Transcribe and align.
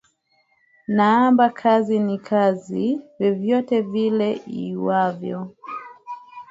Naamba 0.87 1.45
kazi 1.61 1.99
ni 1.99 2.17
kazi, 2.29 3.01
vyovyote 3.19 3.81
vile 3.81 4.29
iwavyo 4.61 5.39